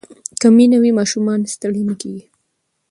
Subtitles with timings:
[0.39, 2.23] که مینه وي ماشومان ستړي نه کېږي.